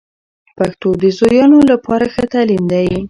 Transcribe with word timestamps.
پښتو 0.57 0.89
د 1.01 1.03
زویانو 1.19 1.59
لپاره 1.71 2.05
ښه 2.13 2.23
تعلیم 2.33 2.63
دی. 2.71 2.89